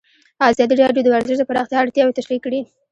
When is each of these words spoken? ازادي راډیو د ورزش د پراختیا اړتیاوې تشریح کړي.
ازادي 0.49 0.75
راډیو 0.83 1.03
د 1.05 1.09
ورزش 1.13 1.35
د 1.39 1.43
پراختیا 1.49 1.77
اړتیاوې 1.81 2.15
تشریح 2.19 2.39
کړي. 2.45 2.61